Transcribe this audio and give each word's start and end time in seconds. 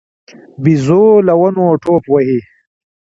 بيزو 0.63 1.05
له 1.27 1.33
ونو 1.41 1.65
ټوپ 1.83 2.03
وهي. 2.11 2.39